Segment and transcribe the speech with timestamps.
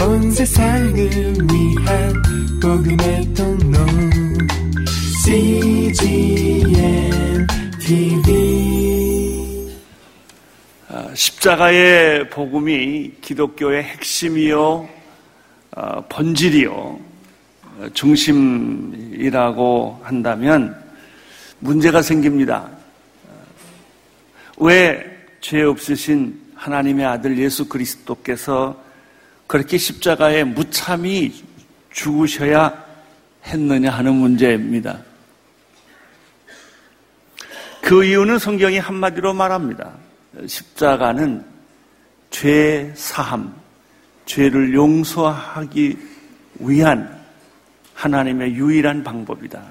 [0.00, 2.22] 온 세상을 위한
[2.62, 3.78] 복음의 통로
[5.24, 6.70] CGM
[7.80, 9.74] TV
[10.88, 14.88] 아, 십자가의 복음이 기독교의 핵심이요
[15.76, 17.00] 어, 본질이요 어,
[17.92, 20.80] 중심이라고 한다면
[21.58, 22.70] 문제가 생깁니다.
[23.26, 23.44] 어,
[24.58, 28.87] 왜죄 없으신 하나님의 아들 예수 그리스도께서
[29.48, 31.42] 그렇게 십자가에 무참히
[31.90, 32.84] 죽으셔야
[33.44, 35.02] 했느냐 하는 문제입니다.
[37.80, 39.94] 그 이유는 성경이 한마디로 말합니다.
[40.46, 41.44] 십자가는
[42.30, 43.54] 죄 사함,
[44.26, 45.96] 죄를 용서하기
[46.60, 47.18] 위한
[47.94, 49.62] 하나님의 유일한 방법이다.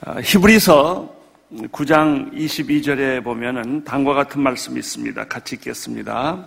[0.00, 1.17] 아, 히브리서
[1.52, 5.28] 9장 22절에 보면은 다음과 같은 말씀이 있습니다.
[5.28, 6.46] 같이 읽겠습니다.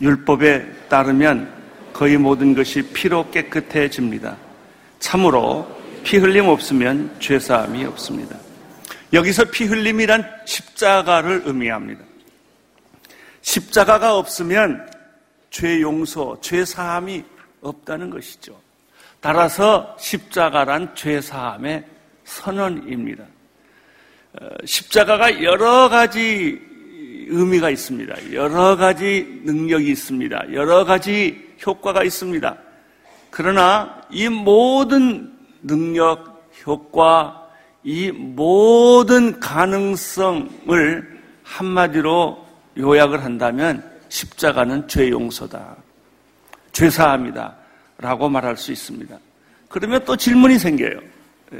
[0.00, 1.52] 율법에 따르면
[1.92, 4.36] 거의 모든 것이 피로 깨끗해집니다.
[4.98, 5.68] 참으로
[6.04, 8.36] 피 흘림 없으면 죄 사함이 없습니다.
[9.12, 12.02] 여기서 피 흘림이란 십자가를 의미합니다.
[13.42, 14.90] 십자가가 없으면
[15.50, 17.22] 죄 용서, 죄 사함이
[17.60, 18.58] 없다는 것이죠.
[19.20, 21.84] 따라서 십자가란 죄 사함의
[22.24, 23.24] 선언입니다.
[24.40, 26.60] 어, 십자가가 여러 가지
[27.28, 28.32] 의미가 있습니다.
[28.32, 30.52] 여러 가지 능력이 있습니다.
[30.52, 32.56] 여러 가지 효과가 있습니다.
[33.30, 37.48] 그러나 이 모든 능력, 효과,
[37.84, 42.46] 이 모든 가능성을 한마디로
[42.78, 45.76] 요약을 한다면 십자가는 죄 용서다.
[46.72, 47.56] 죄 사함이다.
[47.98, 49.16] 라고 말할 수 있습니다.
[49.68, 51.00] 그러면 또 질문이 생겨요.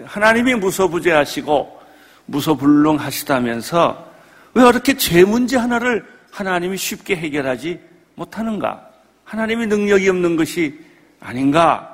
[0.05, 1.81] 하나님이 무소부재하시고
[2.27, 4.12] 무소불능하시다면서
[4.55, 7.81] 왜 이렇게 죄 문제 하나를 하나님이 쉽게 해결하지
[8.15, 8.89] 못하는가?
[9.25, 10.78] 하나님이 능력이 없는 것이
[11.20, 11.89] 아닌가?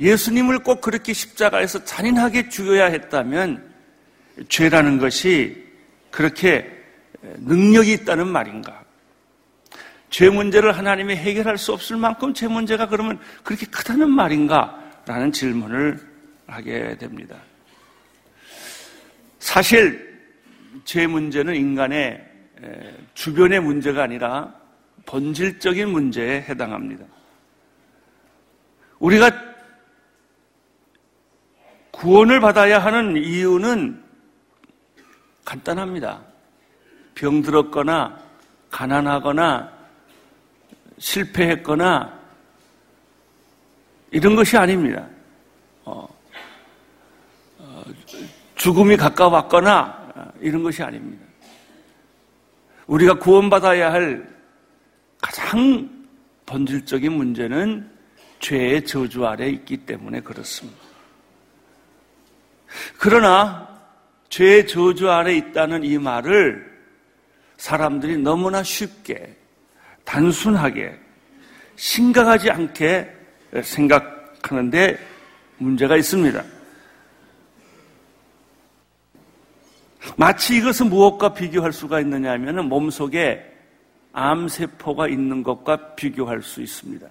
[0.00, 3.72] 예수님을 꼭 그렇게 십자가에서 잔인하게 죽여야 했다면
[4.48, 5.64] 죄라는 것이
[6.10, 6.68] 그렇게
[7.22, 8.82] 능력이 있다는 말인가?
[10.10, 14.78] 죄 문제를 하나님이 해결할 수 없을 만큼 죄 문제가 그러면 그렇게 크다는 말인가?
[15.06, 15.98] 라는 질문을
[16.46, 17.36] 하게 됩니다.
[19.42, 20.22] 사실
[20.84, 22.24] 죄 문제는 인간의
[23.12, 24.54] 주변의 문제가 아니라
[25.04, 27.04] 본질적인 문제에 해당합니다.
[29.00, 29.32] 우리가
[31.90, 34.00] 구원을 받아야 하는 이유는
[35.44, 36.22] 간단합니다.
[37.16, 38.16] 병들었거나,
[38.70, 39.72] 가난하거나,
[40.98, 42.20] 실패했거나,
[44.12, 45.08] 이런 것이 아닙니다.
[45.84, 46.08] 어,
[47.58, 47.84] 어,
[48.62, 51.26] 죽음이 가까웠거나, 이런 것이 아닙니다.
[52.86, 54.24] 우리가 구원받아야 할
[55.20, 55.90] 가장
[56.46, 57.90] 본질적인 문제는
[58.38, 60.78] 죄의 저주 아래 있기 때문에 그렇습니다.
[62.98, 63.68] 그러나
[64.28, 66.64] 죄의 저주 아래 있다는 이 말을
[67.56, 69.36] 사람들이 너무나 쉽게,
[70.04, 71.00] 단순하게,
[71.74, 73.12] 심각하지 않게
[73.64, 74.98] 생각하는데
[75.58, 76.61] 문제가 있습니다.
[80.16, 83.50] 마치 이것은 무엇과 비교할 수가 있느냐 하면 몸속에
[84.12, 87.06] 암세포가 있는 것과 비교할 수 있습니다.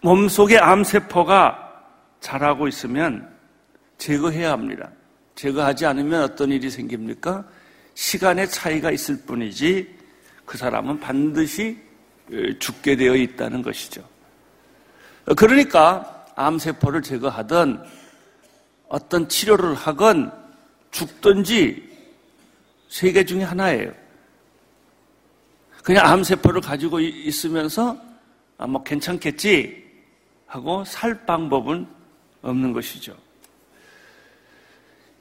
[0.00, 1.82] 몸속에 암세포가
[2.20, 3.28] 자라고 있으면
[3.98, 4.90] 제거해야 합니다.
[5.34, 7.44] 제거하지 않으면 어떤 일이 생깁니까?
[7.94, 9.94] 시간의 차이가 있을 뿐이지
[10.44, 11.78] 그 사람은 반드시
[12.58, 14.02] 죽게 되어 있다는 것이죠.
[15.36, 17.80] 그러니까 암세포를 제거하든
[18.88, 20.32] 어떤 치료를 하건
[20.94, 21.82] 죽든지
[22.88, 23.92] 세 개 중에 하나예요.
[25.82, 27.98] 그냥 암세포를 가지고 있으면서
[28.56, 29.84] 아, 뭐 괜찮겠지
[30.46, 31.86] 하고 살 방법은
[32.42, 33.16] 없는 것이죠.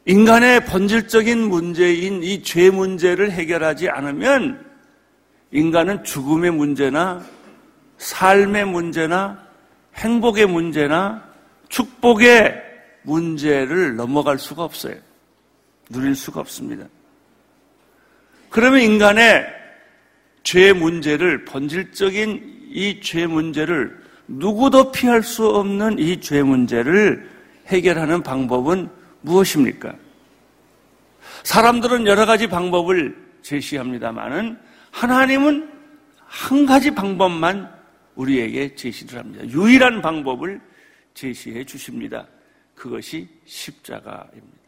[0.05, 4.63] 인간의 본질적인 문제인 이 죄 문제를 해결하지 않으면
[5.51, 7.25] 인간은 죽음의 문제나
[7.97, 9.43] 삶의 문제나
[9.95, 11.23] 행복의 문제나
[11.69, 12.61] 축복의
[13.03, 14.95] 문제를 넘어갈 수가 없어요.
[15.93, 16.85] 누릴 수가 없습니다.
[18.49, 19.45] 그러면 인간의
[20.43, 27.29] 죄 문제를, 본질적인 이 죄 문제를 누구도 피할 수 없는 이 죄 문제를
[27.67, 28.89] 해결하는 방법은
[29.21, 29.95] 무엇입니까?
[31.43, 34.57] 사람들은 여러 가지 방법을 제시합니다만은
[34.91, 35.69] 하나님은
[36.17, 37.71] 한 가지 방법만
[38.15, 39.45] 우리에게 제시를 합니다.
[39.47, 40.59] 유일한 방법을
[41.13, 42.27] 제시해 주십니다.
[42.75, 44.62] 그것이 십자가입니다.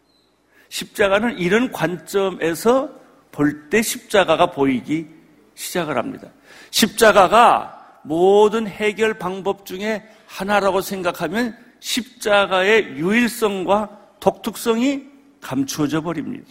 [0.75, 2.89] 십자가는 이런 관점에서
[3.31, 5.07] 볼 때 십자가가 보이기
[5.55, 6.27] 시작을 합니다.
[6.69, 13.89] 십자가가 모든 해결 방법 중에 하나라고 생각하면 십자가의 유일성과
[14.19, 15.05] 독특성이
[15.39, 16.45] 감추어져 버립니다.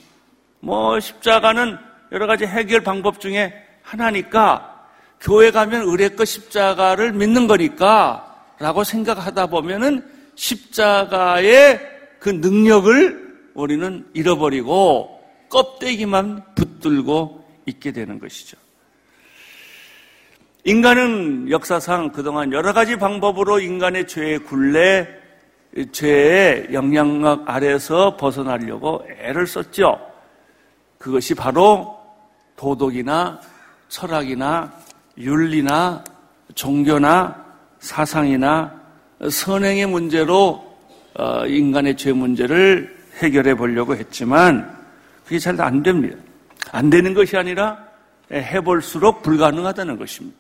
[0.61, 1.77] 뭐 십자가는
[2.13, 4.89] 여러 가지 해결 방법 중에 하나니까
[5.21, 10.03] 교회 가면 의뢰껏 십자가를 믿는 거니까 라고 생각하다 보면은
[10.35, 11.81] 십자가의
[12.21, 13.24] 그 능력을
[13.55, 18.57] 우리는 잃어버리고 껍데기만 붙들고 있게 되는 것이죠.
[20.65, 25.09] 인간은 역사상 그동안 여러 가지 방법으로 인간의 죄의 굴레,
[25.93, 30.01] 죄의 영향력 아래서 벗어나려고 애를 썼죠.
[30.99, 31.99] 그것이 바로
[32.57, 33.41] 도덕이나
[33.89, 34.73] 철학이나
[35.19, 36.03] 윤리나
[36.55, 37.45] 종교나
[37.79, 38.81] 사상이나
[39.31, 40.75] 선행의 문제로
[41.17, 44.77] 어, 인간의 죄 문제를 해결해 보려고 했지만
[45.25, 46.17] 그게 잘 안 됩니다.
[46.73, 47.79] 안 되는 것이 아니라
[48.31, 50.37] 해볼수록 불가능하다는 것입니다.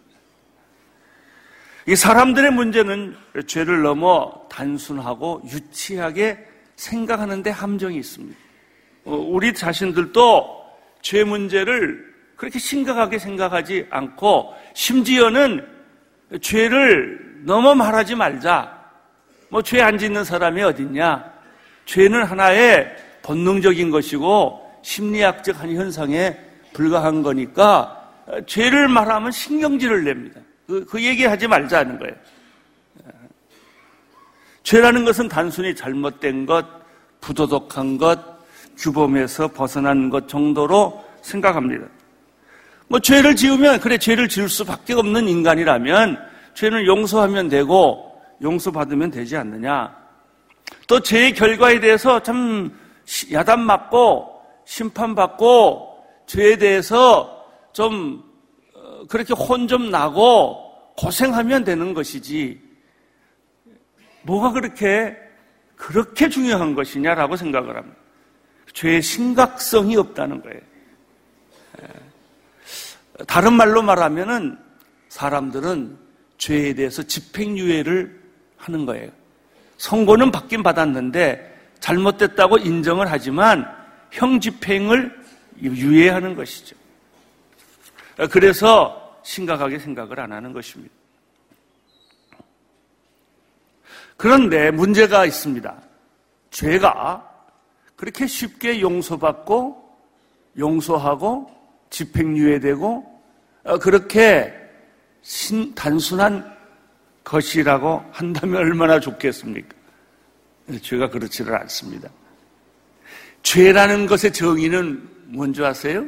[1.86, 3.14] 이 사람들의 문제는
[3.46, 8.36] 죄를 넘어 단순하고 유치하게 생각하는데 함정이 있습니다.
[9.04, 10.64] 어, 우리 자신들도
[11.02, 15.66] 죄 문제를 그렇게 심각하게 생각하지 않고 심지어는
[16.40, 18.82] 죄를 너무 말하지 말자.
[19.50, 21.33] 뭐 죄 안 짓는 사람이 어딨냐?
[21.84, 26.36] 죄는 하나의 본능적인 것이고 심리학적 한 현상에
[26.72, 28.10] 불과한 거니까
[28.46, 30.40] 죄를 말하면 신경질을 냅니다.
[30.66, 32.14] 그, 그 얘기하지 말자는 거예요.
[34.62, 36.66] 죄라는 것은 단순히 잘못된 것,
[37.20, 38.18] 부도덕한 것,
[38.78, 41.86] 규범에서 벗어난 것 정도로 생각합니다.
[42.88, 46.18] 뭐 죄를 지으면 그래 죄를 지을 수밖에 없는 인간이라면
[46.54, 50.03] 죄는 용서하면 되고 용서받으면 되지 않느냐.
[50.86, 52.78] 또 죄의 결과에 대해서 참
[53.32, 58.22] 야단 맞고 심판받고 죄에 대해서 좀
[58.74, 60.64] 어, 그렇게 혼 좀 나고
[60.96, 62.60] 고생하면 되는 것이지
[64.22, 65.16] 뭐가 그렇게
[65.76, 67.98] 그렇게 중요한 것이냐라고 생각을 합니다.
[68.72, 70.60] 죄의 심각성이 없다는 거예요.
[73.26, 74.58] 다른 말로 말하면은
[75.08, 75.98] 사람들은
[76.38, 78.22] 죄에 대해서 집행유예를
[78.56, 79.10] 하는 거예요.
[79.84, 83.66] 선고는 받긴 받았는데 잘못됐다고 인정을 하지만
[84.12, 85.14] 형집행을
[85.60, 86.74] 유예하는 것이죠.
[88.30, 90.94] 그래서 심각하게 생각을 안 하는 것입니다.
[94.16, 95.76] 그런데 문제가 있습니다.
[96.50, 97.30] 죄가
[97.94, 99.84] 그렇게 쉽게 용서받고
[100.56, 101.50] 용서하고
[101.90, 103.20] 집행유예되고
[103.64, 104.54] 어, 그렇게
[105.74, 106.53] 단순한
[107.24, 109.74] 것이라고 한다면 얼마나 좋겠습니까?
[110.82, 112.08] 죄가 그렇지를 않습니다.
[113.42, 116.04] 죄라는 것의 정의는 뭔지 아세요?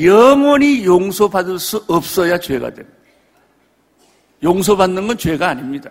[0.00, 2.98] 영원히 용서받을 수 없어야 죄가 됩니다.
[4.42, 5.90] 용서받는 건 죄가 아닙니다.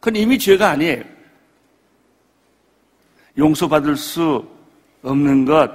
[0.00, 1.04] 그건 이미 죄가 아니에요.
[3.38, 4.46] 용서받을 수
[5.02, 5.70] 없는 것,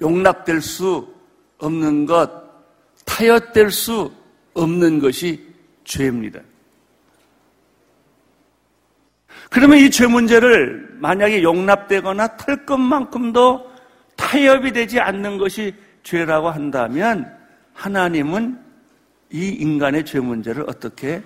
[0.00, 1.06] 용납될 수
[1.58, 2.30] 없는 것,
[3.04, 4.12] 타협될 수
[4.54, 5.51] 없는 것이
[5.92, 6.40] 죄입니다.
[9.50, 13.70] 그러면 이 죄 문제를 만약에 용납되거나 털 것만큼도
[14.16, 17.30] 타협이 되지 않는 것이 죄라고 한다면
[17.74, 18.58] 하나님은
[19.30, 21.22] 이 인간의 죄 문제를 어떻게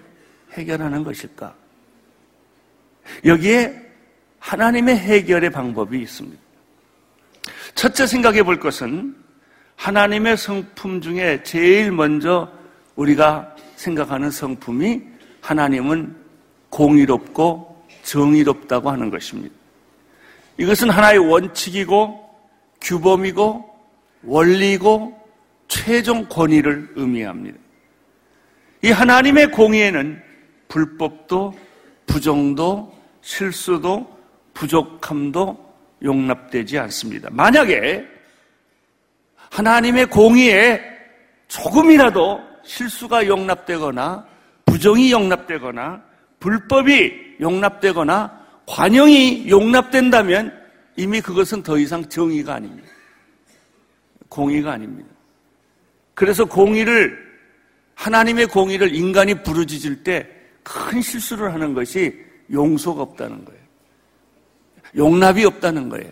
[0.52, 1.54] 해결하는 것일까?
[3.24, 3.82] 여기에
[4.38, 6.42] 하나님의 해결의 방법이 있습니다.
[7.74, 9.14] 첫째 생각해 볼 것은
[9.76, 12.50] 하나님의 성품 중에 제일 먼저
[12.96, 15.02] 우리가 생각하는 성품이
[15.40, 16.16] 하나님은
[16.70, 19.54] 공의롭고 정의롭다고 하는 것입니다.
[20.58, 22.26] 이것은 하나의 원칙이고
[22.80, 23.76] 규범이고
[24.24, 25.16] 원리고
[25.68, 27.58] 최종 권위를 의미합니다.
[28.82, 30.22] 이 하나님의 공의에는
[30.68, 31.54] 불법도
[32.06, 34.16] 부정도 실수도
[34.54, 35.64] 부족함도
[36.02, 37.28] 용납되지 않습니다.
[37.32, 38.06] 만약에
[39.50, 40.80] 하나님의 공의에
[41.48, 44.26] 조금이라도 실수가 용납되거나
[44.66, 46.02] 부정이 용납되거나
[46.40, 50.52] 불법이 용납되거나 관용이 용납된다면
[50.96, 52.88] 이미 그것은 더 이상 정의가 아닙니다.
[54.28, 55.08] 공의가 아닙니다.
[56.14, 57.24] 그래서 공의를
[57.94, 62.12] 하나님의 공의를 인간이 부르짖을 때 큰 실수를 하는 것이
[62.50, 63.60] 용서가 없다는 거예요.
[64.96, 66.10] 용납이 없다는 거예요.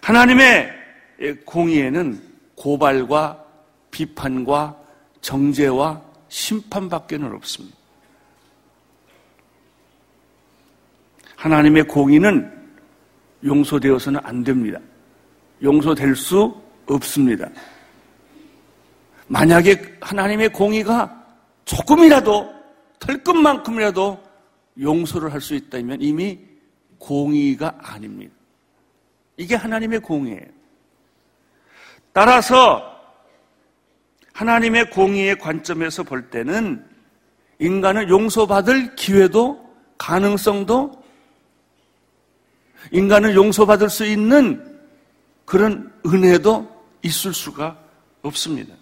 [0.00, 0.72] 하나님의
[1.44, 2.22] 공의에는
[2.66, 3.44] 고발과
[3.92, 4.76] 비판과
[5.20, 7.76] 정죄와 심판밖에는 없습니다.
[11.36, 12.52] 하나님의 공의는
[13.44, 14.80] 용서되어서는 안 됩니다.
[15.62, 17.48] 용서될 수 없습니다.
[19.28, 21.24] 만약에 하나님의 공의가
[21.66, 22.52] 조금이라도
[22.98, 24.20] 털끝만큼이라도
[24.80, 26.40] 용서를 할 수 있다면 이미
[26.98, 28.34] 공의가 아닙니다.
[29.36, 30.55] 이게 하나님의 공의예요.
[32.16, 32.98] 따라서
[34.32, 36.82] 하나님의 공의의 관점에서 볼 때는
[37.58, 39.62] 인간은 용서받을 기회도
[39.98, 41.04] 가능성도
[42.90, 44.80] 인간을 용서받을 수 있는
[45.44, 47.76] 그런 은혜도 있을 수가
[48.22, 48.74] 없습니다.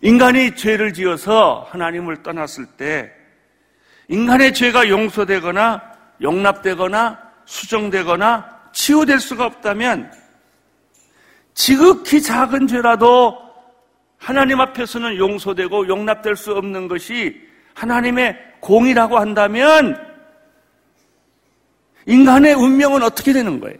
[0.00, 3.12] 인간이 죄를 지어서 하나님을 떠났을 때
[4.08, 5.80] 인간의 죄가 용서되거나
[6.22, 10.21] 용납되거나 수정되거나 치유될 수가 없다면
[11.54, 13.38] 지극히 작은 죄라도
[14.18, 17.40] 하나님 앞에서는 용서되고 용납될 수 없는 것이
[17.74, 19.96] 하나님의 공이라고 한다면
[22.06, 23.76] 인간의 운명은 어떻게 되는 거예요?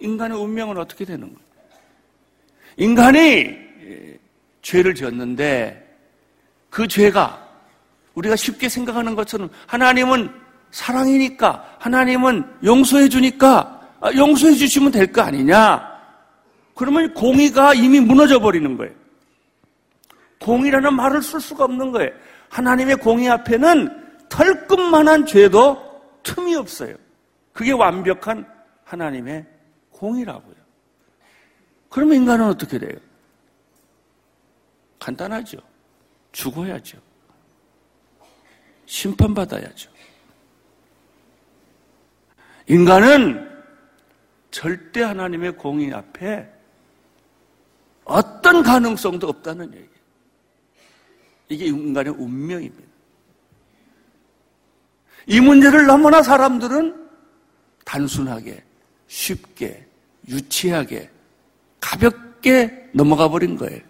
[0.00, 1.38] 인간의 운명은 어떻게 되는 거예요?
[2.76, 3.56] 인간이
[4.62, 5.78] 죄를 지었는데
[6.70, 7.40] 그 죄가
[8.14, 10.32] 우리가 쉽게 생각하는 것처럼 하나님은
[10.70, 15.91] 사랑이니까 하나님은 용서해 주니까 아, 용서해 주시면 될 거 아니냐?
[16.74, 18.92] 그러면 공의가 이미 무너져 버리는 거예요.
[20.40, 22.10] 공의라는 말을 쓸 수가 없는 거예요.
[22.48, 26.96] 하나님의 공의 앞에는 털끝만한 죄도 틈이 없어요.
[27.52, 28.46] 그게 완벽한
[28.84, 29.46] 하나님의
[29.90, 30.54] 공의라고요.
[31.88, 32.98] 그러면 인간은 어떻게 돼요?
[34.98, 35.58] 간단하죠.
[36.32, 36.98] 죽어야죠.
[38.86, 39.90] 심판받아야죠.
[42.68, 43.50] 인간은
[44.50, 46.48] 절대 하나님의 공의 앞에
[48.04, 49.88] 어떤 가능성도 없다는 얘기예요.
[51.48, 52.92] 이게 인간의 운명입니다.
[55.26, 57.08] 이 문제를 너무나 사람들은
[57.84, 58.62] 단순하게,
[59.06, 59.86] 쉽게,
[60.28, 61.10] 유치하게,
[61.80, 63.80] 가볍게 넘어가 버린 거예요.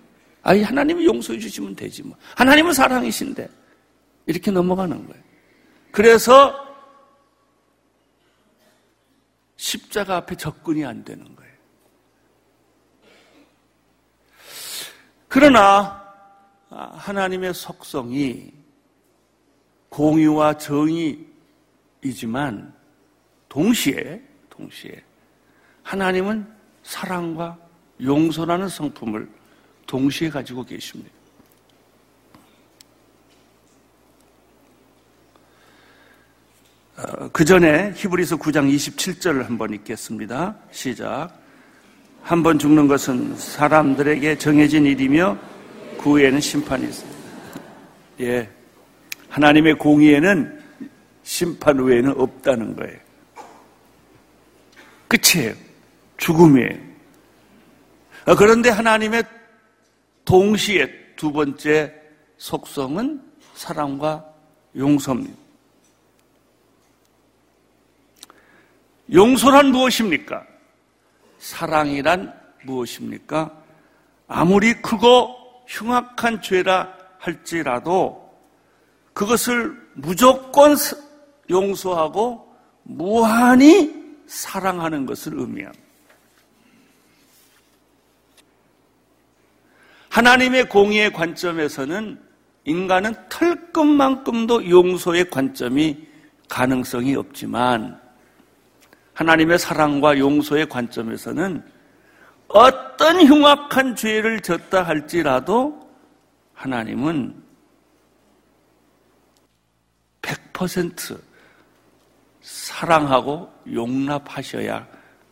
[0.43, 2.17] 아니, 하나님이 용서해 주시면 되지 뭐.
[2.37, 3.49] 하나님은 사랑이신데.
[4.27, 5.23] 이렇게 넘어가는 거예요.
[5.91, 6.55] 그래서
[9.57, 11.42] 십자가 앞에 접근이 안 되는 거예요.
[15.33, 15.99] 그러나
[16.69, 18.53] 하나님의 속성이
[19.89, 21.25] 공의와 정의이지만
[23.49, 24.21] 동시에
[24.51, 25.03] 동시에
[25.83, 26.47] 하나님은
[26.83, 27.57] 사랑과
[28.03, 29.27] 용서라는 성품을
[29.87, 31.11] 동시에 가지고 계십니다.
[36.99, 40.59] 어, 그 전에 히브리서 9장 27절을 한번 읽겠습니다.
[40.73, 41.42] 시작.
[42.23, 45.37] 한 번 죽는 것은 사람들에게 정해진 일이며
[45.99, 47.19] 그 후에는 심판이 있습니다.
[48.21, 48.49] 예.
[49.29, 50.63] 하나님의 공의에는
[51.23, 52.99] 심판 후에는 없다는 거예요.
[55.09, 55.55] 끝이에요.
[56.17, 56.79] 죽음이에요.
[58.27, 59.25] 어, 그런데 하나님의
[60.25, 61.93] 동시에 두 번째
[62.39, 63.21] 속성은
[63.55, 64.25] 사랑과
[64.77, 65.37] 용서입니다.
[69.13, 70.47] 용서란 무엇입니까?
[71.43, 72.33] 사랑이란
[72.63, 73.51] 무엇입니까?
[74.29, 78.33] 아무리 크고 흉악한 죄라 할지라도
[79.13, 80.77] 그것을 무조건
[81.51, 82.49] 용서하고
[82.85, 83.93] 무한히
[84.27, 85.83] 사랑하는 것을 의미합니다.
[90.11, 92.23] 하나님의 공의의 관점에서는
[92.65, 96.07] 인간은 털끝만큼도 용서의 관점이
[96.49, 98.02] 가능성이 없지만
[99.15, 101.65] 하나님의 사랑과 용서의 관점에서는
[102.49, 105.89] 어떤 흉악한 죄를 졌다 할지라도
[106.55, 107.43] 하나님은
[110.23, 111.19] 100%
[112.41, 114.87] 사랑하고 용납하셔야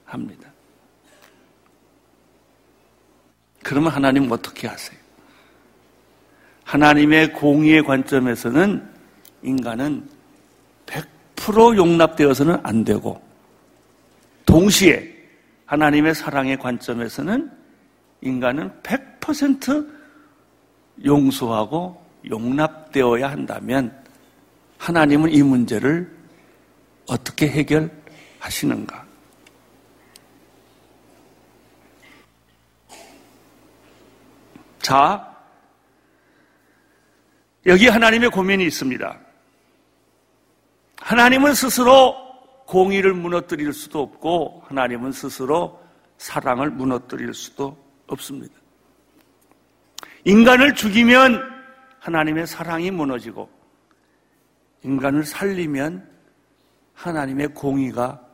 [0.05, 0.51] 합니다.
[3.63, 4.99] 그러면 하나님 어떻게 하세요?
[6.65, 8.89] 하나님의 공의의 관점에서는
[9.43, 10.09] 인간은
[10.87, 13.30] 100% 용납되어서는 안 되고
[14.51, 15.09] 동시에
[15.67, 17.51] 하나님의 사랑의 관점에서는
[18.21, 19.89] 인간은 100%
[21.05, 23.97] 용서하고 용납되어야 한다면
[24.79, 26.13] 하나님은 이 문제를
[27.07, 29.07] 어떻게 해결하시는가?
[34.81, 35.37] 자,
[37.67, 39.17] 여기 하나님의 고민이 있습니다.
[40.97, 42.30] 하나님은 스스로
[42.71, 45.83] 공의를 무너뜨릴 수도 없고 하나님은 스스로
[46.19, 48.55] 사랑을 무너뜨릴 수도 없습니다.
[50.25, 51.43] 인간을 죽이면
[51.99, 53.51] 하나님의 사랑이 무너지고
[54.85, 56.09] 인간을 살리면
[56.95, 58.25] 하나님의 공의가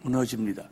[0.00, 0.70] 무너집니다.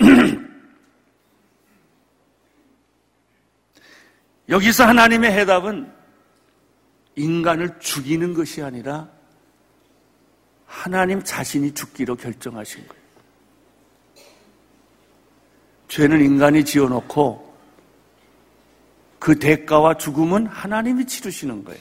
[4.48, 5.92] 여기서 하나님의 해답은
[7.14, 9.19] 인간을 죽이는 것이 아니라
[10.70, 13.02] 하나님 자신이 죽기로 결정하신 거예요.
[15.88, 17.50] 죄는 인간이 지어놓고
[19.18, 21.80] 그 대가와 죽음은 하나님이 치르시는 거예요.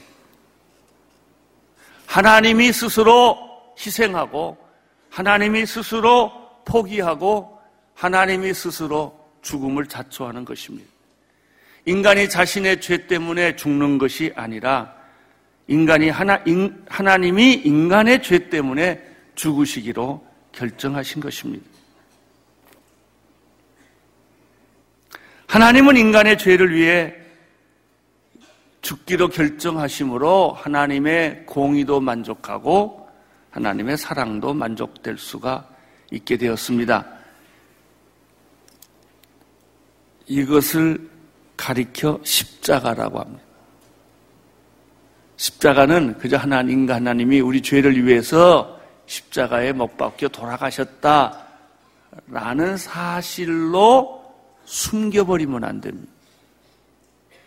[2.08, 3.38] 하나님이 스스로
[3.78, 4.58] 희생하고
[5.12, 6.32] 하나님이 스스로
[6.66, 7.60] 포기하고
[7.94, 10.90] 하나님이 스스로 죽음을 자초하는 것입니다.
[11.86, 14.99] 인간이 자신의 죄 때문에 죽는 것이 아니라
[15.70, 19.02] 인간이 하나, 인, 하나님이 인간의 죄 때문에
[19.36, 21.64] 죽으시기로 결정하신 것입니다.
[25.46, 27.14] 하나님은 인간의 죄를 위해
[28.82, 33.08] 죽기로 결정하심으로 하나님의 공의도 만족하고
[33.52, 35.70] 하나님의 사랑도 만족될 수가
[36.12, 37.06] 있게 되었습니다.
[40.26, 41.10] 이것을
[41.56, 43.49] 가리켜 십자가라고 합니다.
[45.40, 51.38] 십자가는 그저 하나님과 하나님이 우리 죄를 위해서 십자가에 못 박혀 돌아가셨다라는
[52.78, 54.22] 사실로
[54.66, 56.12] 숨겨버리면 안 됩니다.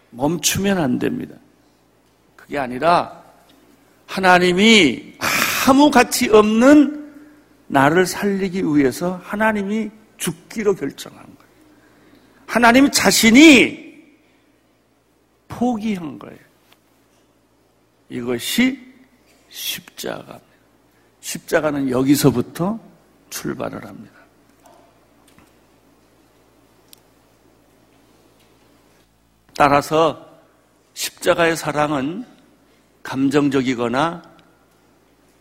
[0.08, 1.34] 멈추면 안 됩니다.
[2.34, 3.22] 그게 아니라
[4.06, 5.18] 하나님이
[5.68, 7.12] 아무 가치 없는
[7.66, 11.52] 나를 살리기 위해서 하나님이 죽기로 결정한 거예요.
[12.46, 13.92] 하나님 자신이
[15.48, 16.51] 포기한 거예요.
[18.12, 18.78] 이것이
[19.48, 20.40] 십자가입니다.
[21.20, 22.78] 십자가는 여기서부터
[23.30, 24.12] 출발을 합니다.
[29.56, 30.28] 따라서
[30.92, 32.26] 십자가의 사랑은
[33.02, 34.22] 감정적이거나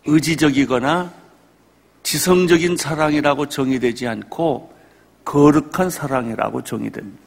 [0.06, 1.14] 의지적이거나
[2.04, 4.74] 지성적인 사랑이라고 정의되지 않고
[5.26, 7.22] 거룩한 사랑이라고 정의됩니다.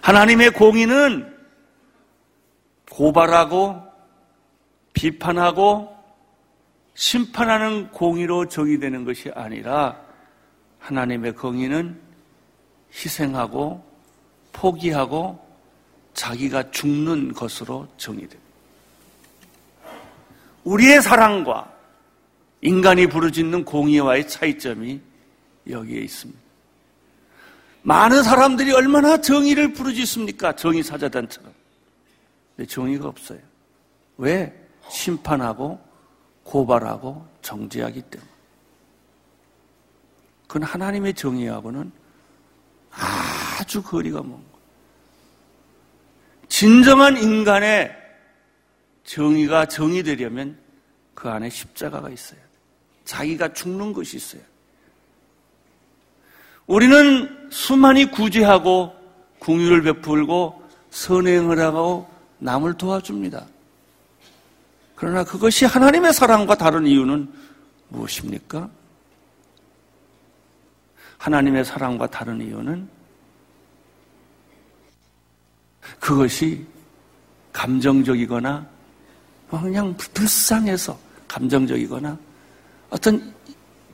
[0.00, 1.29] 하나님의 공의는
[2.90, 3.82] 고발하고
[4.92, 5.96] 비판하고
[6.94, 9.98] 심판하는 공의로 정의되는 것이 아니라
[10.80, 11.98] 하나님의 공의는
[12.92, 13.82] 희생하고
[14.52, 15.48] 포기하고
[16.12, 18.50] 자기가 죽는 것으로 정의됩니다.
[20.64, 21.72] 우리의 사랑과
[22.60, 25.00] 인간이 부르짖는 공의와의 차이점이
[25.70, 26.40] 여기에 있습니다.
[27.82, 30.56] 많은 사람들이 얼마나 정의를 부르짖습니까?
[30.56, 31.59] 정의 사자단처럼.
[32.66, 33.40] 정의가 없어요.
[34.16, 34.54] 왜?
[34.90, 35.80] 심판하고
[36.42, 38.30] 고발하고 정죄하기 때문에.
[40.46, 41.92] 그건 하나님의 정의하고는
[42.90, 44.58] 아주 거리가 먼 거.
[46.48, 47.96] 진정한 인간의
[49.04, 50.58] 정의가 정의되려면
[51.14, 52.46] 그 안에 십자가가 있어야 돼.
[53.04, 54.48] 자기가 죽는 것이 있어야 돼.
[56.66, 58.92] 우리는 수많이 구제하고
[59.38, 62.09] 궁유를 베풀고 선행을 하고
[62.40, 63.46] 남을 도와줍니다.
[64.96, 67.32] 그러나 그것이 하나님의 사랑과 다른 이유는
[67.88, 68.68] 무엇입니까?
[71.18, 72.88] 하나님의 사랑과 다른 이유는
[75.98, 76.66] 그것이
[77.52, 78.66] 감정적이거나
[79.50, 80.98] 그냥 불쌍해서
[81.28, 82.18] 감정적이거나
[82.90, 83.34] 어떤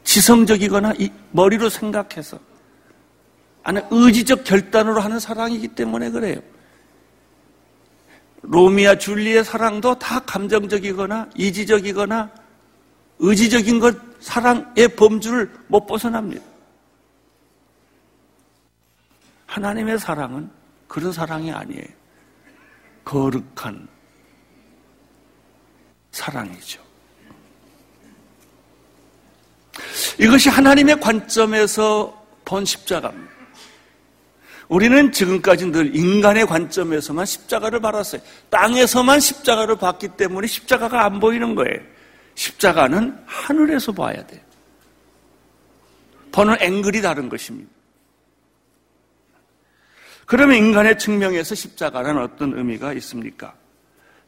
[0.05, 0.95] 지성적이거나
[1.33, 2.39] 머리로 생각해서
[3.63, 6.41] 아니 의지적 결단으로 하는 사랑이기 때문에 그래요.
[8.49, 12.31] 로미아 줄리의 사랑도 다 감정적이거나 이지적이거나
[13.19, 16.43] 의지적인 것 사랑의 범주를 못 벗어납니다.
[19.47, 20.51] 하나님의 사랑은
[20.87, 21.85] 그런 사랑이 아니에요.
[23.05, 23.89] 거룩한
[26.13, 26.83] 사랑이죠.
[30.19, 33.36] 이것이 하나님의 관점에서 본 십자가입니다.
[34.69, 38.21] 우리는 지금까지 늘 인간의 관점에서만 십자가를 바랐어요.
[38.51, 41.81] 땅에서만 십자가를 봤기 때문에 십자가가 안 보이는 거예요.
[42.35, 44.41] 십자가는 하늘에서 봐야 돼요.
[46.33, 47.71] 보는 앵글이 다른 것입니다.
[50.27, 53.55] 그러면 인간의 측면에서 십자가는 어떤 의미가 있습니까?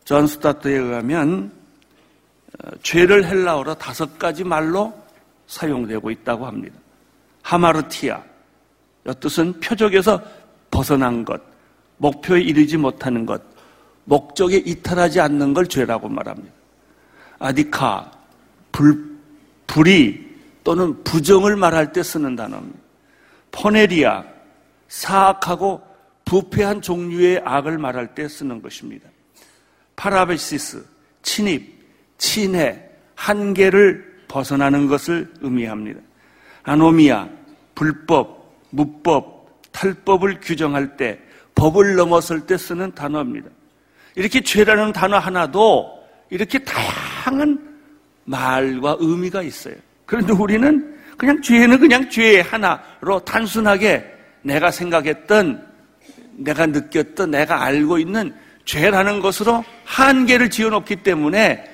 [0.04, 1.52] 전 스타트에 의하면
[2.62, 4.94] 어, 죄를 헬라어로 다섯 가지 말로
[5.48, 6.78] 사용되고 있다고 합니다.
[7.42, 8.22] 하마르티아,
[9.14, 10.20] 뜻은 표적에서
[10.70, 11.40] 벗어난 것,
[11.98, 13.42] 목표에 이르지 못하는 것,
[14.04, 16.52] 목적에 이탈하지 않는 걸 죄라고 말합니다.
[17.38, 18.10] 아디카,
[18.72, 19.18] 불,
[19.66, 20.26] 불의
[20.64, 22.78] 또는 부정을 말할 때 쓰는 단어입니다.
[23.50, 24.24] 포네리아,
[24.88, 25.82] 사악하고
[26.24, 29.08] 부패한 종류의 악을 말할 때 쓰는 것입니다.
[29.96, 30.84] 파라베시스,
[31.22, 31.78] 침입,
[32.18, 32.82] 친해,
[33.14, 36.00] 한계를 벗어나는 것을 의미합니다.
[36.62, 37.28] 아노미아,
[37.74, 38.37] 불법,
[38.70, 41.18] 무법, 탈법을 규정할 때,
[41.54, 43.48] 법을 넘었을 때 쓰는 단어입니다.
[44.14, 45.98] 이렇게 죄라는 단어 하나도
[46.30, 47.58] 이렇게 다양한
[48.24, 49.74] 말과 의미가 있어요.
[50.06, 54.04] 그런데 우리는 그냥 죄는 그냥 죄 하나로 단순하게
[54.42, 55.66] 내가 생각했던,
[56.32, 61.64] 내가 느꼈던, 내가 알고 있는 죄라는 것으로 한계를 지어놓기 때문에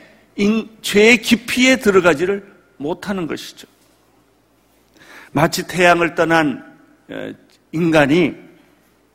[0.83, 3.67] 죄의 깊이에 들어가지를 못하는 것이죠.
[5.33, 6.74] 마치 태양을 떠난 어,
[7.73, 8.35] 인간이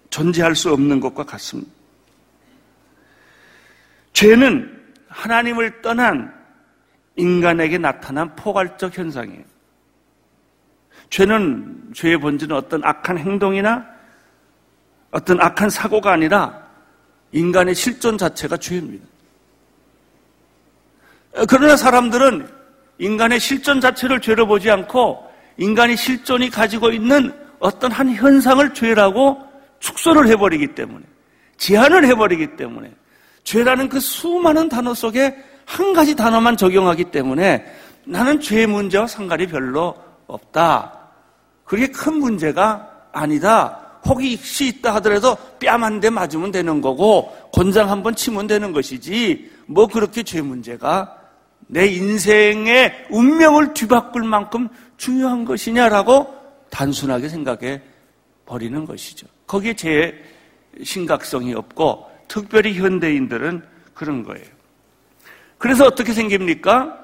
[0.10, 1.71] 존재할 수 없는 것과 같습니다.
[4.13, 6.34] 죄는 하나님을 떠난
[7.15, 9.43] 인간에게 나타난 포괄적 현상이에요.
[11.10, 13.86] 죄는 죄의 본질은 어떤 악한 행동이나
[15.12, 16.67] 어떤 악한 사고가 아니라
[17.32, 19.06] 인간의 실존 자체가 죄입니다.
[21.47, 22.47] 그러나 사람들은
[22.97, 29.39] 인간의 실존 자체를 죄로 보지 않고 인간이 실존이 가지고 있는 어떤 한 현상을 죄라고
[29.80, 31.06] 축소를 해버리기 때문에
[31.58, 32.91] 제한을 해버리기 때문에
[33.43, 37.65] 죄라는 그 수많은 단어 속에 한 가지 단어만 적용하기 때문에
[38.06, 39.95] 나는 죄 문제와 상관이 별로
[40.28, 40.93] 없다.
[41.63, 43.80] 그게 큰 문제가 아니다.
[44.06, 49.52] 혹시 있다 하더라도 뺨 한 대 맞으면 되는 거고 권장 한 번 치면 되는 것이지
[49.67, 51.15] 뭐 그렇게 죄 문제가
[51.67, 56.34] 내 인생의 운명을 뒤바꿀 만큼 중요한 것이냐라고
[56.69, 57.82] 단순하게 생각해
[58.45, 59.27] 버리는 것이죠.
[59.47, 60.23] 거기에 제
[60.84, 64.45] 심각성이 없고 특별히 현대인들은 그런 거예요.
[65.58, 66.97] 그래서 어떻게 생깁니까?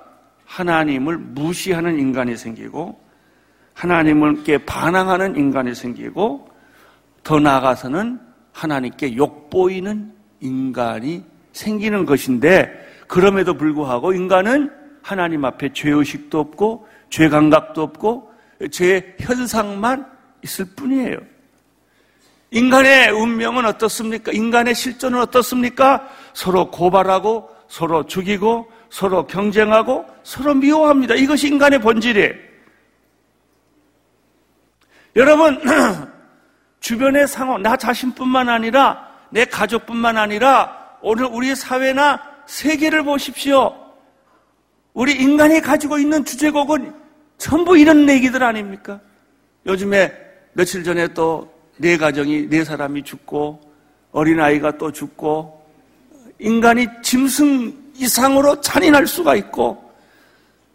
[0.45, 2.99] 하나님을 무시하는 인간이 생기고
[3.73, 6.47] 하나님께 반항하는 인간이 생기고
[7.23, 8.19] 더 나아가서는
[8.54, 12.71] 하나님께 욕보이는 인간이 생기는 것인데
[13.08, 18.32] 그럼에도 불구하고 인간은 하나님 앞에 죄의식도 없고 죄 감각도 없고
[18.72, 20.06] 죄 현상만
[20.44, 21.18] 있을 뿐이에요.
[22.52, 24.32] 인간의 운명은 어떻습니까?
[24.32, 26.08] 인간의 실존은 어떻습니까?
[26.34, 31.15] 서로 고발하고 서로 죽이고 서로 경쟁하고 서로 미워합니다.
[31.15, 32.34] 이것이 인간의 본질이에요.
[35.18, 35.62] 여러분,
[36.80, 43.76] 주변의 상황, 나 자신뿐만 아니라 내 가족뿐만 아니라 오늘 우리 사회나 세계를 보십시오.
[44.94, 47.05] 우리 인간이 가지고 있는 주제곡은
[47.38, 49.00] 전부 이런 얘기들 아닙니까?
[49.65, 50.13] 요즘에
[50.54, 53.62] 며칠 전에 또 네 가정이 네 사람이 죽고
[54.12, 55.65] 어린아이가 또 죽고
[56.39, 59.84] 인간이 짐승 이상으로 잔인할 수가 있고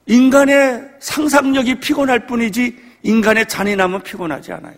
[0.07, 4.75] 인간의 상상력이 피곤할 뿐이지 인간의 잔인함은 피곤하지 않아요.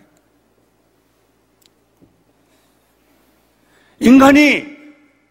[3.99, 4.65] 인간이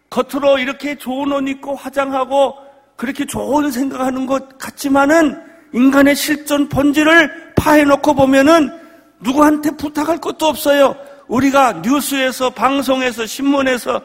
[0.09, 2.55] 겉으로 이렇게 좋은 옷 입고 화장하고
[2.95, 5.42] 그렇게 좋은 생각하는 것 같지만은
[5.73, 8.71] 인간의 실존 본질을 파해놓고 보면은
[9.19, 10.95] 누구한테 부탁할 것도 없어요.
[11.27, 14.01] 우리가 뉴스에서, 방송에서, 신문에서,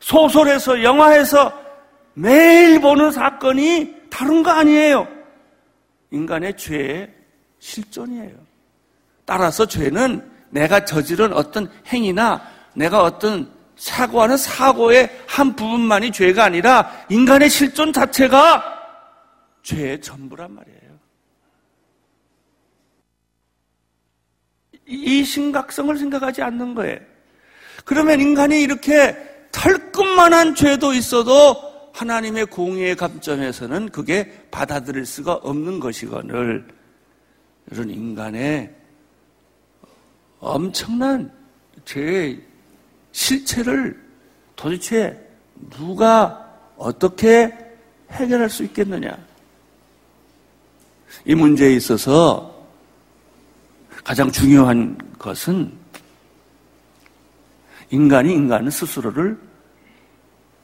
[0.00, 1.52] 소설에서, 영화에서
[2.14, 5.06] 매일 보는 사건이 다른 거 아니에요.
[6.10, 7.12] 인간의 죄의
[7.58, 8.34] 실존이에요.
[9.24, 12.42] 따라서 죄는 내가 저지른 어떤 행위나
[12.74, 18.80] 내가 어떤 사고하는 사고의 한 부분만이 죄가 아니라 인간의 실존 자체가
[19.62, 20.91] 죄의 전부란 말이에요.
[24.86, 26.98] 이 심각성을 생각하지 않는 거예요.
[27.84, 29.16] 그러면 인간이 이렇게
[29.52, 31.56] 털끝만한 죄도 있어도
[31.92, 36.66] 하나님의 공의의 감점에서는 그게 받아들일 수가 없는 것이거늘
[37.70, 38.74] 이런 인간의
[40.40, 41.30] 엄청난
[41.84, 42.40] 죄의
[43.12, 44.00] 실체를
[44.56, 45.18] 도대체
[45.70, 47.52] 누가 어떻게
[48.10, 49.16] 해결할 수 있겠느냐?
[51.24, 52.51] 이 문제에 있어서
[54.04, 55.72] 가장 중요한 것은
[57.90, 59.38] 인간이 인간은 스스로를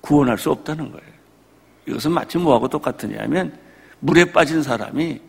[0.01, 1.09] 구원할 수 없다는 거예요.
[1.87, 3.57] 이것은 마치 뭐하고 똑같으냐면
[4.01, 5.20] 물에 빠진 사람이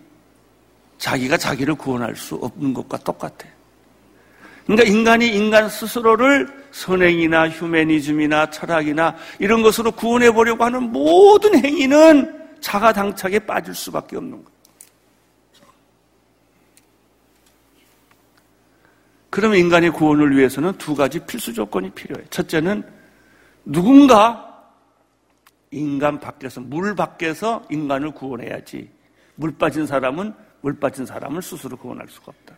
[0.98, 3.52] 자기가 자기를 구원할 수 없는 것과 똑같아요.
[4.66, 13.40] 그러니까 인간이 인간 스스로를 선행이나 휴메니즘이나 철학이나 이런 것으로 구원해 보려고 하는 모든 행위는 자가당착에
[13.40, 14.59] 빠질 수밖에 없는 거예요.
[19.30, 22.26] 그러면 인간의 구원을 위해서는 두 가지 필수 조건이 필요해요.
[22.30, 22.84] 첫째는
[23.66, 24.46] 누군가
[25.72, 28.90] 인간 밖에서, 물 밖에서 인간을 구원해야지.
[29.36, 32.56] 물 빠진 사람은 물 빠진 사람을 스스로 구원할 수가 없다.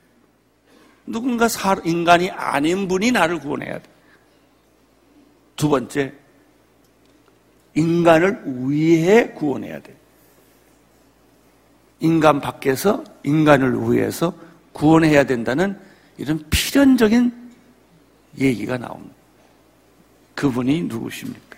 [1.05, 1.47] 누군가
[1.83, 3.83] 인간이 아닌 분이 나를 구원해야 돼.
[5.55, 6.13] 두 번째,
[7.75, 9.95] 인간을 위해 구원해야 돼.
[11.99, 14.33] 인간 밖에서 인간을 위해서
[14.71, 15.79] 구원해야 된다는
[16.21, 17.51] 이런 필연적인
[18.37, 19.15] 얘기가 나옵니다.
[20.35, 21.57] 그분이 누구십니까?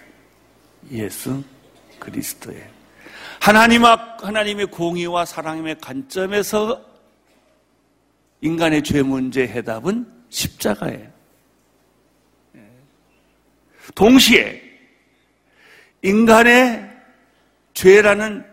[0.90, 1.44] 예수
[2.00, 2.66] 그리스도예요.
[3.42, 6.82] 하나님 앞, 하나님의 공의와 사랑의 관점에서
[8.40, 11.12] 인간의 죄 문제 해답은 십자가예요.
[13.96, 14.62] 동시에
[16.04, 16.90] 인간의
[17.74, 18.46] 죄라는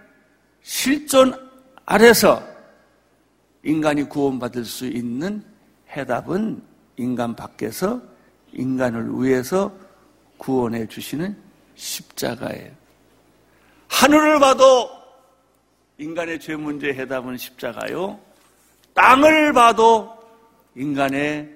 [0.61, 1.51] 실존
[1.87, 2.45] 아래서
[3.63, 5.50] 인간이 구원받을 수 있는
[5.97, 6.63] 해답은
[6.97, 8.01] 인간 밖에서
[8.53, 9.73] 인간을 위해서
[10.39, 11.37] 구원해 주시는
[11.75, 12.71] 십자가예요.
[13.89, 14.91] 하늘을 봐도
[15.99, 18.19] 인간의 죄 문제 해답은 십자가요.
[18.95, 20.17] 땅을 봐도
[20.75, 21.51] 인간의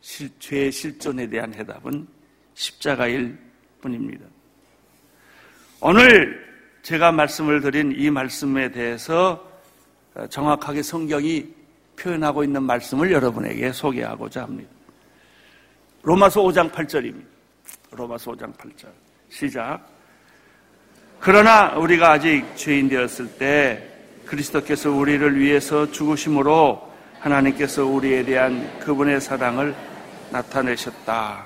[0.00, 2.06] 실, 죄 실존에 대한 해답은
[2.54, 3.38] 십자가일
[3.80, 4.24] 뿐입니다.
[5.80, 6.44] 오늘
[6.82, 9.48] 제가 말씀을 드린 이 말씀에 대해서
[10.30, 11.57] 정확하게 성경이
[11.98, 14.70] 표현하고 있는 말씀을 여러분에게 소개하고자 합니다.
[16.02, 17.24] 로마서 5장 8절입니다.
[17.92, 18.86] 로마서 5장 8절.
[19.28, 19.80] 시작.
[21.20, 23.84] 그러나 우리가 아직 죄인 되었을 때
[24.24, 29.74] 그리스도께서 우리를 위해서 죽으심으로 하나님께서 우리에 대한 그분의 사랑을
[30.30, 31.44] 나타내셨다.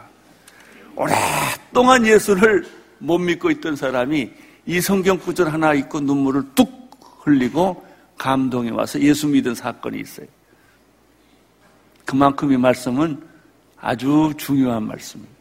[0.94, 2.66] 오랫동안 예수를
[2.98, 4.30] 못 믿고 있던 사람이
[4.66, 6.90] 이 성경 구절 하나 읽고 눈물을 뚝
[7.24, 7.84] 흘리고
[8.18, 10.26] 감동에 와서 예수 믿은 사건이 있어요.
[12.12, 13.26] 그만큼 이 말씀은
[13.78, 15.34] 아주 중요한 말씀입니다.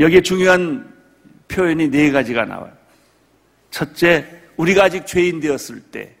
[0.00, 0.92] 여기에 중요한
[1.46, 2.72] 표현이 네 가지가 나와요.
[3.70, 6.12] 첫째, 우리가 아직 죄인 되었을 때,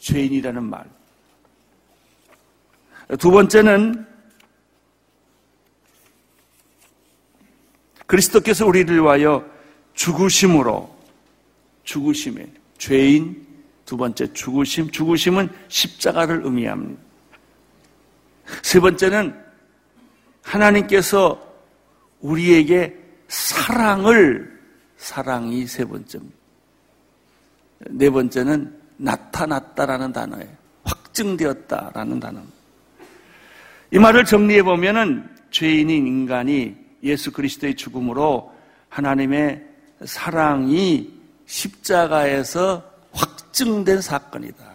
[0.00, 0.84] 죄인이라는 말.
[3.20, 4.04] 두 번째는
[8.06, 9.48] 그리스도께서 우리를 위하여
[9.92, 10.92] 죽으심으로
[11.84, 12.44] 죽으심에
[12.78, 13.46] 죄인
[13.86, 17.03] 두 번째 죽으심 죽으심은 십자가를 의미합니다.
[18.62, 19.42] 세 번째는
[20.42, 21.40] 하나님께서
[22.20, 22.96] 우리에게
[23.28, 24.60] 사랑을
[24.96, 26.36] 사랑이 세 번째입니다.
[27.90, 30.50] 네 번째는 나타났다라는 단어예요.
[30.84, 32.54] 확증되었다라는 단어입니다.
[33.90, 38.52] 이 말을 정리해 보면은 죄인인 인간이 예수 그리스도의 죽음으로
[38.88, 39.64] 하나님의
[40.04, 41.12] 사랑이
[41.46, 44.73] 십자가에서 확증된 사건이다.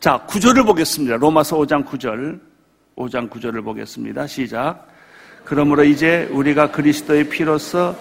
[0.00, 1.18] 자, 구절을 보겠습니다.
[1.18, 2.40] 로마서 5장 9절.
[2.96, 4.26] 5장 9절을 보겠습니다.
[4.26, 4.88] 시작.
[5.44, 7.94] 그러므로 이제 우리가 그리스도의 피로서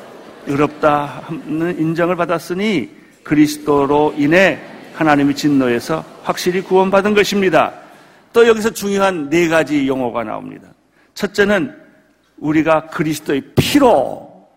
[0.48, 2.90] 의롭다 하는 인정을 받았으니
[3.24, 4.62] 그리스도로 인해
[4.94, 7.74] 하나님의 진노에서 확실히 구원받은 것입니다.
[8.32, 10.70] 또 여기서 중요한 네 가지 용어가 나옵니다.
[11.16, 11.76] 첫째는
[12.38, 14.48] 우리가 그리스도의 피로.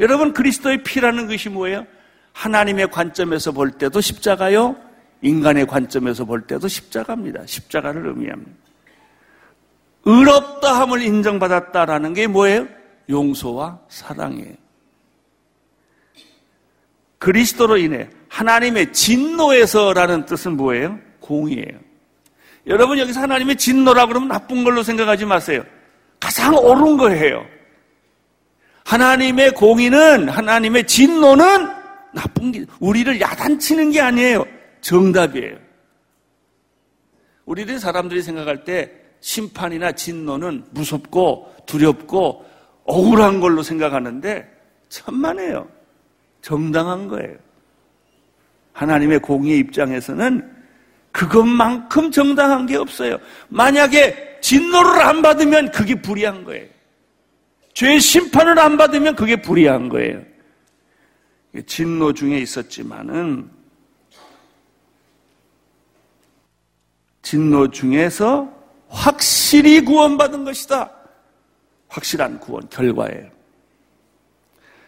[0.00, 1.86] 여러분, 그리스도의 피라는 것이 뭐예요?
[2.32, 4.89] 하나님의 관점에서 볼 때도 십자가요,
[5.22, 7.42] 인간의 관점에서 볼 때도 십자가입니다.
[7.46, 8.52] 십자가를 의미합니다.
[10.04, 12.66] 의롭다함을 인정받았다라는 게 뭐예요?
[13.08, 14.54] 용서와 사랑이에요.
[17.18, 20.98] 그리스도로 인해 하나님의 진노에서라는 뜻은 뭐예요?
[21.20, 21.78] 공의예요.
[22.66, 25.62] 여러분 여기서 하나님의 진노라 그러면 나쁜 걸로 생각하지 마세요.
[26.18, 27.44] 가장 옳은 거예요.
[28.84, 31.68] 하나님의 공의는 하나님의 진노는
[32.12, 34.44] 나쁜 게 우리를 야단치는 게 아니에요.
[34.80, 35.56] 정답이에요.
[37.44, 42.44] 우리들 사람들이 생각할 때 심판이나 진노는 무섭고 두렵고
[42.84, 44.48] 억울한 걸로 생각하는데
[44.88, 45.68] 천만에요.
[46.42, 47.36] 정당한 거예요.
[48.72, 50.58] 하나님의 공의 입장에서는
[51.12, 53.18] 그것만큼 정당한 게 없어요.
[53.48, 56.66] 만약에 진노를 안 받으면 그게 불의한 거예요.
[57.74, 60.22] 죄의 심판을 안 받으면 그게 불의한 거예요.
[61.66, 63.50] 진노 중에 있었지만은
[67.22, 68.48] 진노 중에서
[68.88, 70.90] 확실히 구원받은 것이다.
[71.88, 73.28] 확실한 구원 결과예요.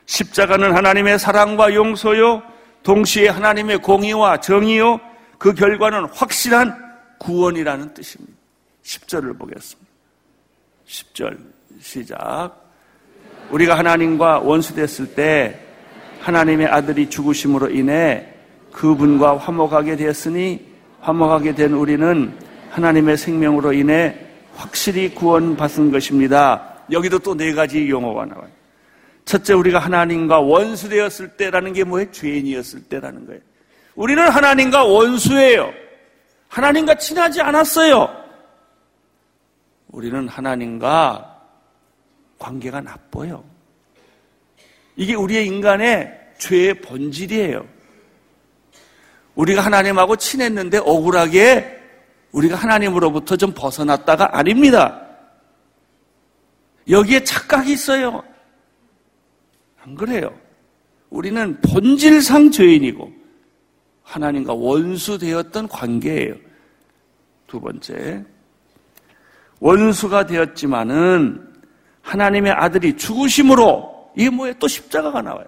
[0.07, 2.42] 십자가는 하나님의 사랑과 용서요,
[2.83, 5.01] 동시에 하나님의 공의와 정의요,
[5.38, 6.77] 그 결과는 확실한
[7.18, 8.33] 구원이라는 뜻입니다.
[8.83, 9.90] 10절을 보겠습니다.
[10.87, 11.38] 10절
[11.81, 12.51] 시작.
[13.51, 15.59] 우리가 하나님과 원수됐을 때
[16.21, 18.29] 하나님의 아들이 죽으심으로 인해
[18.73, 20.71] 그분과 화목하게 되었으니
[21.02, 22.32] 화목하게 된 우리는
[22.70, 24.16] 하나님의 생명으로 인해
[24.54, 26.76] 확실히 구원받은 것입니다.
[26.90, 28.48] 여기도 또 네 가지 용어가 나와요.
[29.24, 32.10] 첫째, 우리가 하나님과 원수되었을 때라는 게 뭐예요?
[32.10, 33.40] 죄인이었을 때라는 거예요.
[33.94, 35.72] 우리는 하나님과 원수예요.
[36.48, 38.08] 하나님과 친하지 않았어요.
[39.88, 41.40] 우리는 하나님과
[42.38, 43.44] 관계가 나빠요.
[44.96, 47.64] 이게 우리의 인간의 죄의 본질이에요.
[49.35, 51.81] 우리가 하나님하고 친했는데 억울하게
[52.33, 55.07] 우리가 하나님으로부터 좀 벗어났다가 아닙니다.
[56.88, 58.23] 여기에 착각이 있어요.
[59.83, 60.35] 안 그래요.
[61.11, 63.12] 우리는 본질상 죄인이고
[64.03, 66.35] 하나님과 원수 되었던 관계예요.
[67.47, 68.25] 두 번째,
[69.61, 71.53] 원수가 되었지만은
[72.01, 74.55] 하나님의 아들이 죽으심으로 이게 뭐예요?
[74.59, 75.47] 또 십자가가 나와요.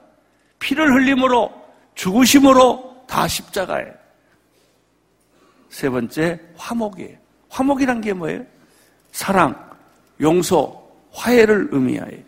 [0.59, 1.51] 피를 흘림으로
[1.94, 2.84] 죽으심으로
[3.14, 3.94] 다 십자가예요.
[5.70, 7.16] 세 번째, 화목이에요.
[7.48, 8.44] 화목이란 게 뭐예요?
[9.12, 9.70] 사랑,
[10.20, 12.18] 용서, 화해를 의미하여.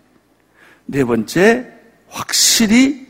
[0.84, 1.72] 네 번째,
[2.06, 3.04] 확실히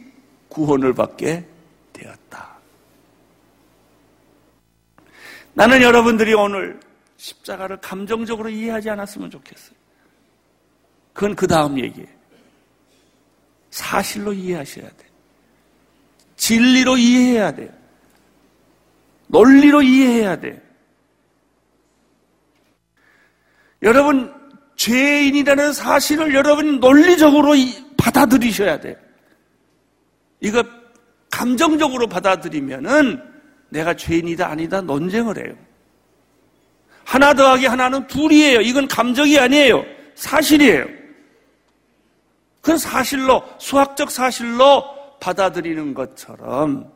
[0.48, 1.46] 구원을 받게
[1.92, 2.56] 되었다.
[5.52, 6.80] 나는 여러분들이 오늘
[7.18, 9.76] 십자가를 감정적으로 이해하지 않았으면 좋겠어요.
[11.12, 12.08] 그건 그 다음 얘기예요.
[13.68, 15.05] 사실로 이해하셔야 돼.
[16.36, 17.70] 진리로 이해해야 돼요.
[19.26, 20.62] 논리로 이해해야 돼.
[23.82, 24.32] 여러분,
[24.76, 27.52] 죄인이라는 사실을 여러분 논리적으로
[27.96, 28.96] 받아들이셔야 돼요.
[30.40, 30.62] 이거
[31.30, 33.22] 감정적으로 받아들이면은
[33.68, 35.56] 내가 죄인이다 아니다 논쟁을 해요.
[37.04, 38.60] 하나 더하기 하나는 둘이에요.
[38.60, 39.84] 이건 감정이 아니에요.
[40.14, 40.86] 사실이에요.
[42.60, 46.92] 그건 사실로, 수학적 사실로 받아들이는 것처럼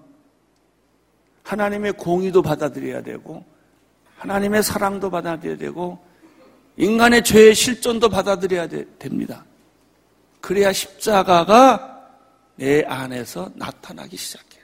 [1.42, 3.44] 하나님의 공의도 받아들여야 되고
[4.16, 5.98] 하나님의 사랑도 받아들여야 되고
[6.76, 9.44] 인간의 죄의 실존도 받아들여야 되, 됩니다.
[10.40, 12.08] 그래야 십자가가
[12.56, 14.62] 내 안에서 나타나기 시작해요.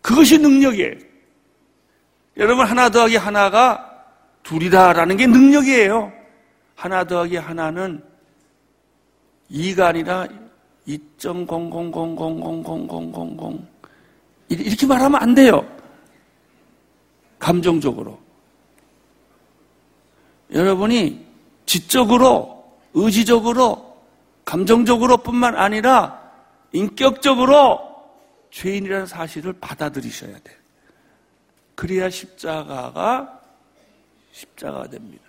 [0.00, 0.96] 그것이 능력이에요.
[2.36, 3.88] 여러분 하나 더하기 하나가
[4.42, 6.12] 둘이다라는 게 능력이에요.
[6.74, 8.02] 하나 더하기 하나는
[9.50, 10.26] 2가 아니라
[10.88, 13.66] 2.0000000000
[14.48, 15.64] 이렇게 말하면 안 돼요.
[17.38, 18.18] 감정적으로.
[20.52, 21.24] 여러분이
[21.66, 22.64] 지적으로,
[22.94, 23.96] 의지적으로,
[24.44, 26.20] 감정적으로 뿐만 아니라
[26.72, 27.80] 인격적으로
[28.50, 30.56] 죄인이라는 사실을 받아들이셔야 돼요.
[31.74, 33.40] 그래야 십자가가
[34.32, 35.24] 십자가가 됩니다.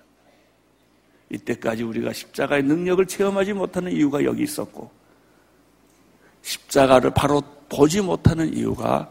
[1.29, 4.91] 이때까지 우리가 십자가의 능력을 체험하지 못하는 이유가 여기 있었고,
[6.43, 9.09] 십자가를 바로 보지 못하는 이유가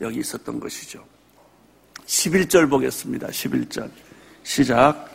[0.00, 1.04] 여기 있었던 것이죠.
[2.06, 3.28] 11절 보겠습니다.
[3.28, 3.88] 11절.
[4.42, 5.08] 시작.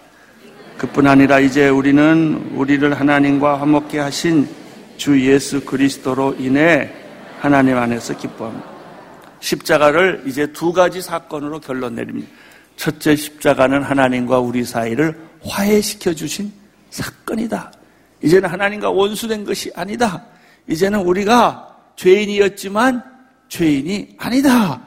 [0.77, 4.47] 그뿐 아니라 이제 우리는 우리를 하나님과 화목케 하신
[4.95, 6.91] 주 예수 그리스도로 인해
[7.39, 8.67] 하나님 안에서 기뻐합니다.
[9.39, 12.29] 십자가를 이제 두 가지 사건으로 결론 내립니다.
[12.75, 16.51] 첫째 십자가는 하나님과 우리 사이를 화해시켜 주신
[16.89, 17.71] 사건이다.
[18.23, 20.23] 이제는 하나님과 원수된 것이 아니다.
[20.67, 23.03] 이제는 우리가 죄인이었지만
[23.49, 24.81] 죄인이 아니다.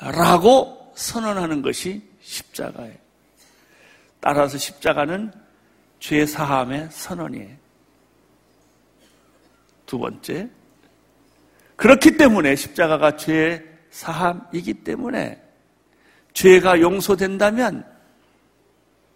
[0.00, 2.94] 라고 선언하는 것이 십자가예요.
[4.20, 5.32] 따라서 십자가는
[5.98, 7.56] 죄 사함의 선언이에요.
[9.86, 10.48] 두 번째.
[11.76, 15.42] 그렇기 때문에 십자가가 죄 사함이기 때문에
[16.34, 17.84] 죄가 용서된다면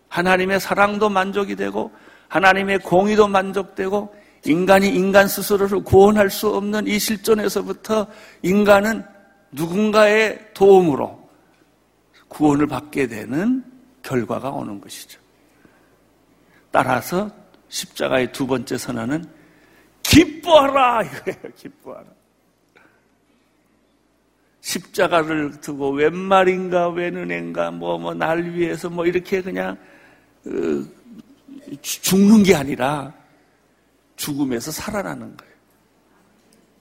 [0.08, 1.92] 하나님의 사랑도 만족이 되고
[2.28, 8.06] 하나님의 공의도 만족되고 인간이 인간 스스로를 구원할 수 없는 이 실존에서부터
[8.42, 9.04] 인간은
[9.52, 11.28] 누군가의 도움으로
[12.28, 13.62] 구원을 받게 되는
[14.02, 15.20] 결과가 오는 것이죠.
[16.70, 17.30] 따라서
[17.68, 19.24] 십자가의 두 번째 선언은
[20.02, 21.54] 기뻐하라 이거예요.
[21.56, 22.06] 기뻐하라.
[24.60, 29.76] 십자가를 두고 웬 말인가 웬 은행가 뭐 뭐 날 위해서 뭐 이렇게 그냥
[30.46, 30.50] 어,
[31.82, 33.12] 죽는 게 아니라
[34.22, 35.52] 죽음에서 살아나는 거예요.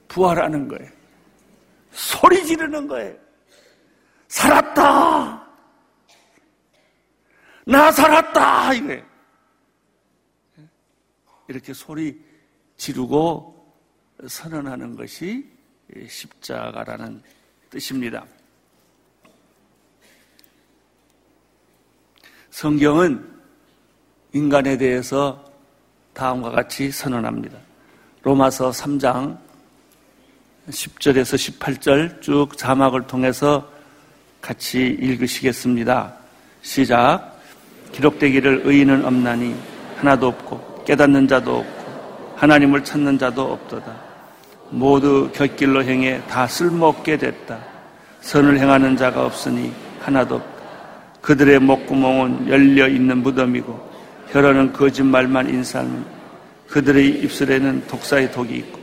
[0.07, 0.91] 부활하는 거예요.
[1.91, 3.17] 소리 지르는 거예요.
[4.27, 5.47] 살았다!
[7.65, 8.73] 나 살았다!
[8.73, 9.05] 이거예요.
[11.47, 12.23] 이렇게 소리
[12.77, 13.75] 지르고
[14.27, 15.49] 선언하는 것이
[16.07, 17.23] 십자가라는
[17.71, 18.23] 뜻입니다.
[22.51, 23.41] 성경은
[24.33, 25.50] 인간에 대해서
[26.13, 27.57] 다음과 같이 선언합니다.
[28.23, 29.37] 로마서 3장
[30.69, 33.67] 10절에서 18절 쭉 자막을 통해서
[34.41, 36.13] 같이 읽으시겠습니다.
[36.61, 37.39] 시작.
[37.91, 39.55] 기록되기를 의인은 없나니
[39.97, 43.95] 하나도 없고 깨닫는 자도 없고 하나님을 찾는 자도 없도다.
[44.69, 47.59] 모두 곁길로 행해 다 쓸모없게 됐다.
[48.21, 50.61] 선을 행하는 자가 없으니 하나도 없다.
[51.21, 53.90] 그들의 목구멍은 열려 있는 무덤이고
[54.31, 56.05] 혀로는 거짓말만 인사하는
[56.69, 58.79] 그들의 입술에는 독사의 독이 있고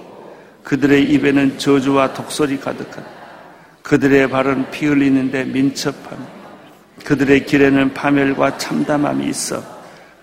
[0.63, 3.19] 그들의 입에는 저주와 독설이 가득하다.
[3.83, 6.27] 그들의 발은 피 흘리는데 민첩함
[7.05, 9.63] 그들의 길에는 파멸과 참담함이 있어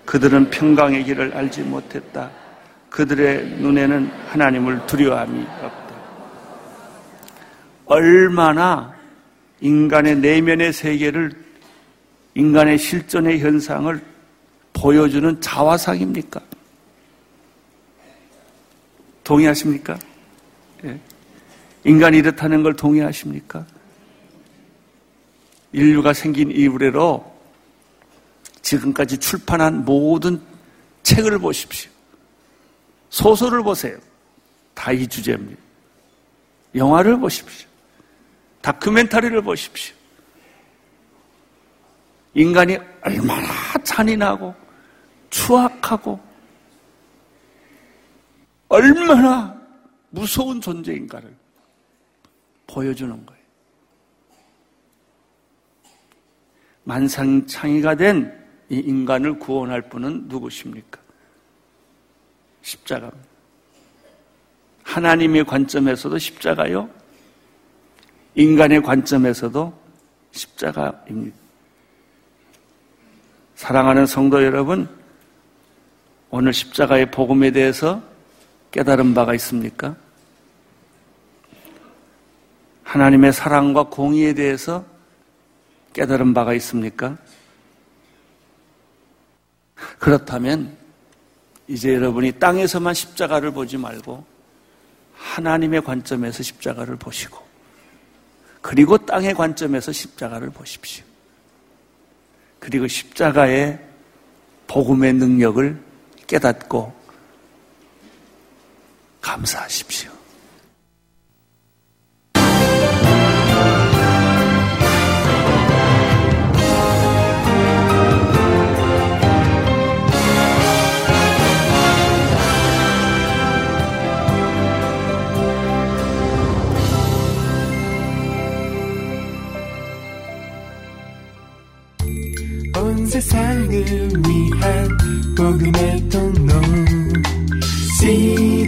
[0.04, 2.30] 그들은 평강의 길을 알지 못했다.
[2.90, 5.86] 그들의 눈에는 하나님을 두려워함이 없다.
[7.86, 8.94] 얼마나
[9.60, 11.32] 인간의 내면의 세계를
[12.34, 14.00] 인간의 실존의 현상을
[14.86, 16.40] 보여주는 자화상입니까?
[19.24, 19.98] 동의하십니까?
[20.84, 21.00] 예.
[21.82, 23.66] 인간이 이렇다는 걸 동의하십니까?
[25.72, 27.36] 인류가 생긴 이후로
[28.62, 30.40] 지금까지 출판한 모든
[31.02, 31.90] 책을 보십시오.
[33.10, 33.98] 소설을 보세요.
[34.72, 35.60] 다 이 주제입니다.
[36.76, 37.68] 영화를 보십시오.
[38.60, 39.96] 다큐멘터리를 보십시오.
[42.34, 43.48] 인간이 얼마나
[43.82, 44.65] 잔인하고
[45.36, 46.20] 추악하고
[48.68, 49.56] 얼마나
[50.10, 51.34] 무서운 존재인가를
[52.66, 53.42] 보여주는 거예요.
[56.84, 61.00] 만상창이가 된 이 인간을 구원할 분은 누구십니까?
[62.62, 63.28] 십자가입니다.
[64.82, 66.88] 하나님의 관점에서도 십자가요.
[68.34, 69.72] 인간의 관점에서도
[70.32, 71.36] 십자가입니다.
[73.54, 74.88] 사랑하는 성도 여러분,
[76.38, 78.02] 오늘 십자가의 복음에 대해서
[78.70, 79.96] 깨달은 바가 있습니까?
[82.82, 84.84] 하나님의 사랑과 공의에 대해서
[85.94, 87.16] 깨달은 바가 있습니까?
[89.98, 90.76] 그렇다면
[91.68, 94.22] 이제 여러분이 땅에서만 십자가를 보지 말고
[95.14, 97.42] 하나님의 관점에서 십자가를 보시고
[98.60, 101.02] 그리고 땅의 관점에서 십자가를 보십시오.
[102.58, 103.80] 그리고 십자가의
[104.66, 105.85] 복음의 능력을
[106.26, 106.94] 깨닫고
[109.20, 110.15] 감사하십시오.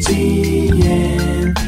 [0.08, 1.58] CMTV.